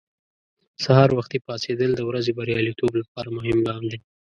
سهار 0.83 1.09
وختي 1.17 1.37
پاڅېدل 1.45 1.91
د 1.95 2.01
ورځې 2.09 2.31
بریالیتوب 2.37 2.91
لپاره 3.01 3.29
مهم 3.37 3.57
ګام 3.67 3.83
دی. 3.91 3.99